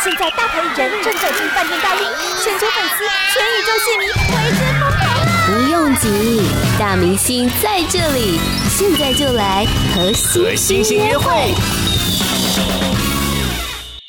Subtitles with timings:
[0.00, 2.06] 现在大牌艺人正走进饭店大厅，
[2.44, 5.02] 全球粉丝、全宇宙戏迷为之疯狂。
[5.44, 6.40] 不用急，
[6.78, 8.38] 大明星在这里，
[8.70, 11.52] 现在就来和星星约会。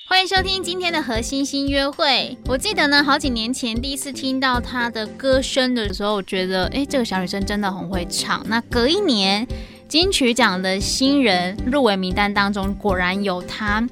[0.08, 2.38] 欢迎收听今天的和星星约会。
[2.46, 8.46] 我记得呢，好几年前第一次听到她的歌声的时候，我觉得，哎，这个小女生真的很会唱。
[8.48, 9.48] 那隔一年。
[9.90, 13.84] 金曲奖的新人入围名单当中果然有他，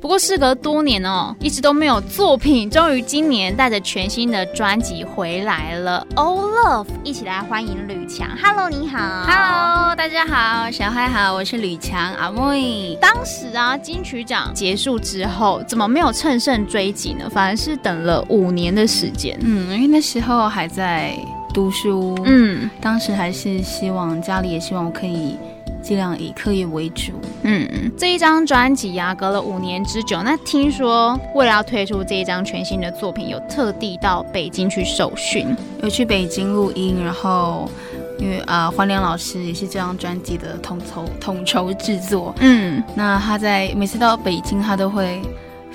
[0.00, 6.04] 不过事隔多年哦，一直都没有作品，终于今年带着全新的专辑回来了。
[6.16, 8.28] Oh Love，一起来欢迎吕强。
[8.42, 8.98] Hello，你好。
[8.98, 12.98] Hello，大家好，小嗨好，我是吕强阿妹。
[13.00, 17.30] 当时啊，金曲奖结束之后，怎么没有乘胜追击呢？
[17.30, 19.38] 反而是等了五年的时间。
[19.40, 21.16] 嗯，因为那时候还在。
[21.54, 25.36] 读书，嗯，当时还是希望家里也希望我可以
[25.80, 27.12] 尽量以课业为主，
[27.42, 35.46] 嗯，这一张专辑呀，隔了五年之久，那听说为了要推出这一张全新的作品，有特地到北京去受训，
[35.80, 37.70] 有去北京录音，然后
[38.18, 45.22] 因为啊，黄良老师也是这张专辑的统筹统筹制作，嗯，那他在每次到北京，他都会。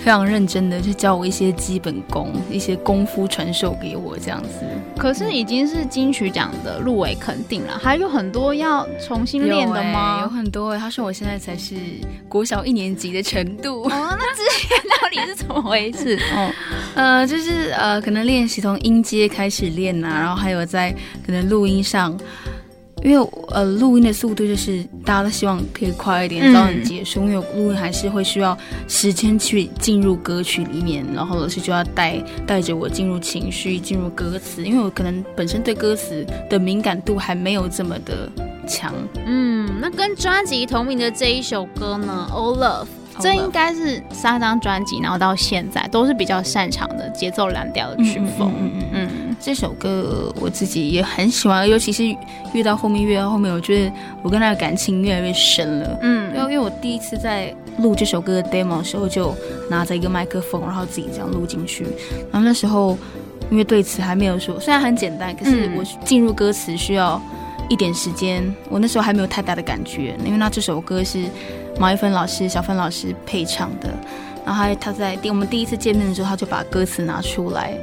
[0.03, 4.65] 非常认真的去教我一些基本功，一些功夫传授给我这样子。
[4.97, 10.17] 可是已经是金曲奖的入围肯定了，还有很多要重新练的吗？
[10.17, 11.75] 有，欸、有很多，他说我现在才是
[12.27, 13.83] 国小一年级的程度。
[13.83, 16.17] 哦，那之前到底是怎么回事？
[16.33, 16.51] 哦，
[16.95, 20.93] 呃，就是呃，可能练习从音阶开始练呐，啊，然后还有在
[21.25, 22.17] 可能录音上。
[23.03, 27.21] 因为呃，录音的速度就是大家都希望可以快一点，早点结束。
[27.21, 34.63] 嗯、因为录音还是会需要时间去进入歌曲里面，然后老师就要带带着我进入情绪，进入歌词。
[34.63, 38.29] 因为我可能本身对歌词的敏感度还没有这么的
[38.67, 38.93] 强。
[39.25, 42.87] 嗯，那跟专辑同名的这一首歌呢，Oh Love，
[43.19, 48.53] 这应该是三张专辑，然后到现在都是比较擅长的节奏蓝调的曲风。
[48.59, 48.91] 嗯嗯嗯。
[48.93, 49.08] 嗯
[49.39, 52.03] 这首歌我自己也很喜欢，尤其是
[52.53, 53.91] 越到后面，越到后面，我觉得
[54.21, 55.97] 我跟他的感情越来越深了。
[56.01, 59.33] 嗯，因为因为我第一次在录这首歌的 demo 的时候，就
[59.69, 61.85] 拿着一个麦克风，然后自己这样录进去。
[62.31, 62.97] 然后那时候
[63.49, 67.21] 因为对词还没有说，虽然很简单，可是我进入歌词需要
[67.69, 68.43] 一点时间。
[68.69, 71.23] 我那时候还没有太大的感觉，因为那这首歌是
[71.79, 73.87] 毛一芬老师、小芬老师配唱的。
[74.45, 77.77] 然后他他在第我们第一次见面的时候，他就把歌词拿出来，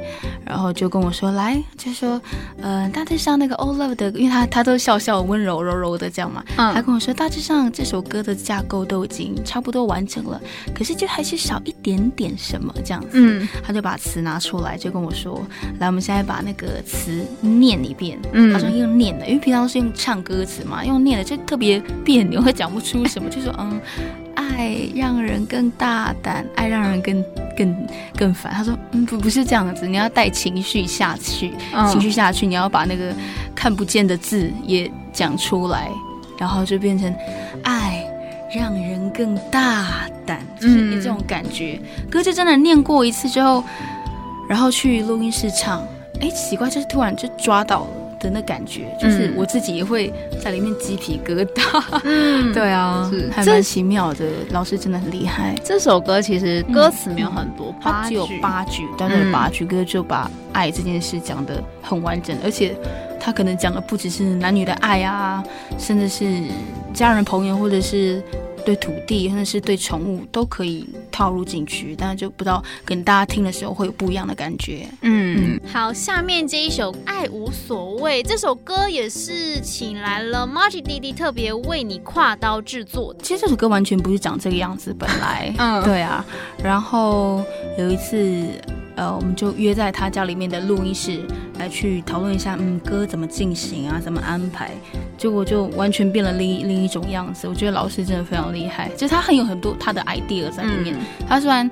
[0.45, 2.21] 然后就跟我说：“来，就说，
[2.61, 10.41] 呃，大致上那个 Oh Love 的，因为他他都笑笑温柔柔柔的这样嘛，嗯、他跟我说大致上这首歌的架构都已经差不多完整了，
[10.75, 13.09] 可是就还是少一点点什么这样子。
[13.13, 15.41] 嗯，他就把词拿出来，就跟我说：
[15.79, 18.17] 来，我们现在把那个词念一遍。
[18.33, 23.79] 嗯，他说用念的，因为平常是用唱歌词嘛，用念的就特别别扭，会讲不出什么，就说嗯。”
[24.49, 27.23] 爱让人更大胆，爱让人更
[27.57, 27.87] 更
[28.17, 28.53] 更烦。
[28.53, 33.13] 他说：“嗯，不，不是这样子，你要带情绪下去，嗯、情绪下去，你要把那个
[33.53, 35.89] 看不见的字也讲出来，
[36.37, 37.13] 然后就变成
[37.63, 38.03] 爱
[38.55, 41.79] 让人更大胆，就是你这种感觉。
[42.09, 43.63] 可、嗯、是真的念过一次之后，
[44.47, 45.85] 然后去录音室唱，
[46.21, 47.87] 哎，奇怪，就是突然就抓到了。”
[48.19, 50.11] 的那感觉，就是我自己也会
[50.43, 52.01] 在里面鸡皮疙瘩。
[52.03, 54.25] 嗯， 对啊，是还蛮奇妙的。
[54.51, 55.55] 老师真的很厉害。
[55.63, 62.75] 这首歌其实歌词没有很多，它只有八句，但是八句歌就把爱这件事讲的很完整，而且
[63.19, 65.43] 他可能讲的不只是男女的爱啊，
[65.77, 66.25] 甚至是
[66.93, 68.21] 家人朋友或者是。
[68.65, 70.85] 对土地，甚至是对宠物，都可以
[71.17, 74.87] 套路进去，但是就不知道跟大家听的时候会有不一样的感觉。
[75.01, 83.19] 嗯，嗯好，下面这一首《爱无所谓》这首歌也是请来了 Margie 弟弟特别为你跨刀制作的。
[83.23, 86.23] 其实这首歌完全不是长这个样子，本来，嗯，对啊。
[86.63, 87.43] 然后
[87.79, 88.47] 有一次。
[88.97, 91.21] 呃，我们就约在他家里面的录音室
[91.59, 94.71] 来去讨论一下，嗯，歌怎么进行啊，怎么安排，
[95.19, 97.47] 结果就完全变了另一另一种样子。
[97.47, 100.95] 我觉得老师真的非常厉害，就是他很有很多他的 idea 在里面。
[100.95, 101.69] 嗯、他虽然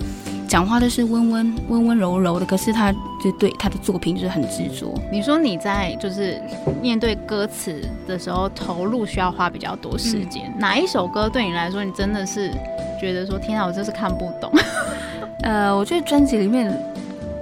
[0.47, 4.93] 讲话都是温温温温柔柔的，可是他就对他的作品就是很执着。
[5.11, 6.39] 你说你在就是
[6.79, 12.51] 面对歌词的时候投入需要花比较多时间，嗯、哪一首歌对你来说你真的是
[13.01, 14.51] 觉得说天啊，我真是看不懂？
[15.41, 16.71] 呃，我觉得专辑里面。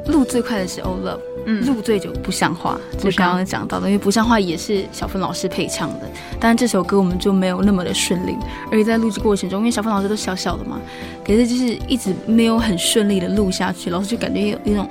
[0.07, 6.09] 录最快的是《Oh Love》，嗯，录最久不像话，就刚刚讲到的，因为不像话也是小芬老师配唱的，
[6.39, 8.35] 但是这首歌我们就没有那么的顺利，
[8.69, 10.79] 而且在录制过程中，因为小芬老师都小小的嘛，
[11.25, 14.89] 可是就是一直没有很顺利的录下去，老师就感觉有一种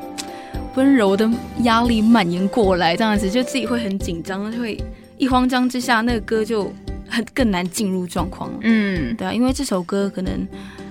[0.76, 1.30] 温柔的
[1.64, 4.82] 压力蔓延过来，这样子就自己会很紧张，就会
[5.18, 6.72] 一慌张之下，那个歌就
[7.06, 10.48] 很更难进入状况，嗯，对啊，因为这首歌可能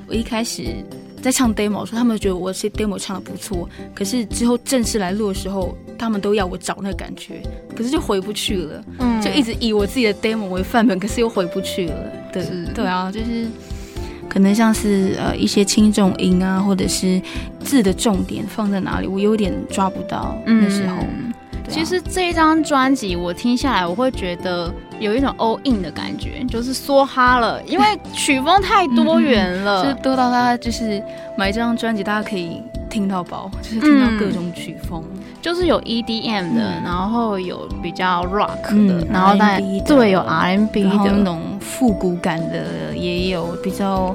[0.07, 0.75] 我一开始。
[1.21, 7.41] 在唱 demo 的时候，他们觉得我是 demo 唱的不错，可是之后正式来录的时候，他们都要我找那个感觉，
[7.75, 11.95] 可是就回不去了，嗯，就一直以我自己的 demo 为范本，可是又回不去了，
[12.33, 13.47] 对，对啊，就是
[14.27, 17.21] 可能像是呃一些轻重音啊，或者是
[17.63, 20.97] 字的重点放在哪里，我有点抓不到那时候。
[21.71, 24.69] 嗯其实这一张专辑我听下来，我会觉得
[25.00, 31.01] 有一种 all in 的感觉，就是梭哈了，因为曲风太多元了，就是多到大家就是
[31.38, 44.13] 买这张专辑，大家可以听到饱，就是听到各种曲风，嗯、就是有 EDM 的，嗯、然后有比较 rock 的，嗯、然后但对有 R&B 的，那种复古感的也有比较。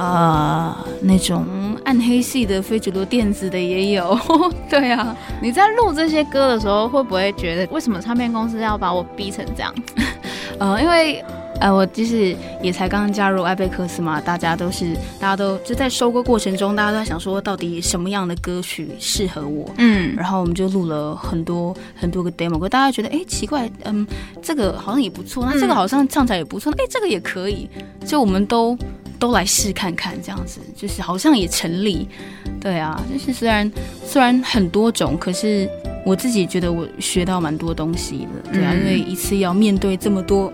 [0.00, 0.72] 呃，
[1.02, 1.44] 那种
[1.88, 4.14] 暗黑系的非主流电子的也有，
[4.68, 5.16] 对啊。
[5.40, 9.94] 你在录这些歌的时候，会不会觉得为什么唱片公司要把我逼成这样子？
[10.60, 11.24] 呃，因为
[11.60, 19.70] 呃，我就是也才刚刚加入艾贝克斯嘛，大家都是，大家都就在收歌过程中，大家都在想说，到底什么样的歌曲适合我？
[19.78, 24.06] 嗯，然后我们就录了很多很多个 demo 歌，大家觉得哎奇怪，嗯，
[24.42, 27.66] 这个好像也不错，那这个好像唱起来也不错，哎，这个也可以，
[28.04, 28.76] 就我们都。
[29.18, 32.08] 都来试看看，这样子就是好像也成立，
[32.60, 33.70] 对啊，就是虽然
[34.04, 35.68] 虽然很多种，可是
[36.04, 40.52] 我自己觉得我学到蛮多东西的，对啊，嗯、因为一次要面对这么多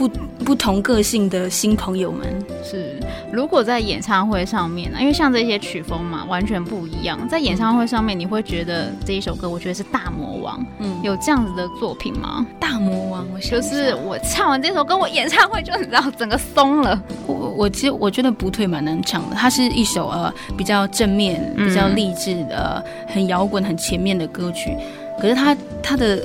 [0.00, 0.08] 不
[0.42, 2.26] 不同个性的新朋友们，
[2.64, 2.98] 是。
[3.30, 12.46] 如果在演唱会上面呢，因为像这些曲风嘛，完全不一样，在演唱会上面，你会觉得这一首歌，我觉得是大魔王，嗯，有这样子的作品吗？
[12.58, 16.98] 大魔王，就是我唱完这首歌，我演唱会就你知道整个松了。
[17.26, 24.74] 我我其实我觉得不退蛮难唱的，它是一首呃比较正面、比较励志的、嗯、很摇滚、很前面的歌曲，
[25.20, 26.18] 可是它它的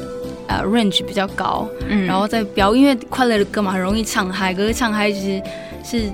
[0.59, 5.43] 呃 range 比较高，嗯，然后在表因为快乐的歌嘛，很容易唱嗨，可是唱嗨其实
[5.83, 6.11] 是。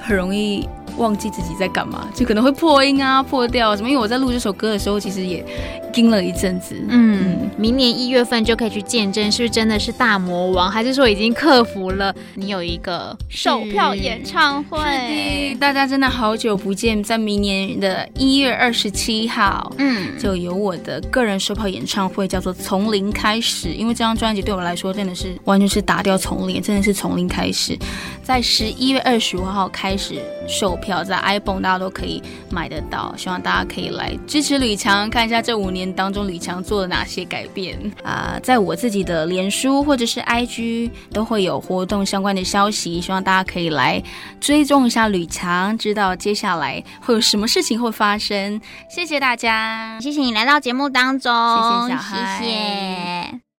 [0.00, 0.66] 很容易
[0.98, 3.88] 忘记自己在干嘛，就可能会破音啊、破调什么。
[3.88, 5.44] 因为我在录这首歌的时候，其实也
[5.92, 6.76] 盯了一阵子。
[6.88, 12.14] 嗯，嗯，明年一月份就可以去见证，是不是真的是大魔王，还是说已经克服了？
[12.34, 23.68] 你有一个售票演唱会，大家真的好久不见，在明年的一月二十七号，嗯，就有我的个人售票演唱会，叫做《从零开始》。
[23.72, 27.78] 因为这张专辑对我来说真的是完全是打掉从零，真的是从零开始。
[28.22, 30.16] 在十一月二十五号开始
[30.46, 38.40] 售票，在 iPhone 大家都可以买得到，希望大家可以来支持吕强，看一下这五年当中吕强做了哪些改变啊、呃！
[38.40, 44.02] 在我自己的脸书或者是 IG 都会有活动相关的消息，希望大家可以来
[44.40, 48.58] 追踪一下吕强，知道接下来会有什么事情会发生。
[48.88, 53.47] 谢谢大家，谢谢你来到节目当中，谢谢小孩，谢谢。